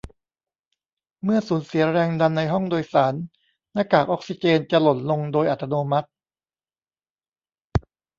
[1.23, 3.13] เมื่อสูญเสียแรงดันในห้องโดยสาร
[3.73, 6.09] หน้ากากออกซิเจนจะหล่นลงโดยอัตโนมัติ